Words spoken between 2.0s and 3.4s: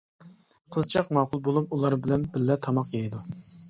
بىللە تاماق يەيدۇ.